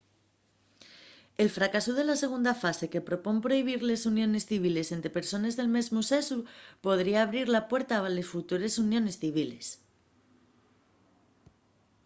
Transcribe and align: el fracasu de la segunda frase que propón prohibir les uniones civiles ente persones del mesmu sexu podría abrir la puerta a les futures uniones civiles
el 1.43 1.49
fracasu 1.57 1.91
de 1.95 2.03
la 2.09 2.15
segunda 2.23 2.53
frase 2.61 2.85
que 2.91 3.07
propón 3.09 3.35
prohibir 3.45 3.79
les 3.89 4.01
uniones 4.11 4.47
civiles 4.51 4.87
ente 4.95 5.09
persones 5.17 5.53
del 5.55 5.73
mesmu 5.77 5.99
sexu 6.11 6.37
podría 6.85 7.19
abrir 7.21 7.47
la 7.55 7.63
puerta 7.71 7.93
a 8.07 8.09
les 8.15 8.27
futures 8.33 8.73
uniones 8.85 9.19
civiles 9.23 9.65